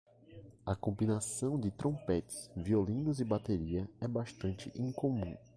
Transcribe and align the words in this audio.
A 0.65 0.75
combinação 0.75 1.59
de 1.59 1.69
trompetes, 1.69 2.49
violinos 2.57 3.19
e 3.19 3.23
bateria 3.23 3.87
é 3.99 4.07
bastante 4.07 4.71
incomum. 4.75 5.37